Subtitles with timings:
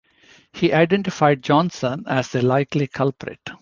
[0.51, 3.51] He identified Johnson as the likely culprit.